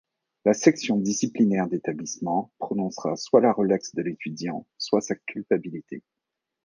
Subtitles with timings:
[0.45, 6.01] La section disciplinaire d'établissement prononcera soit la relaxe de l'étudiant, soit sa culpabilité.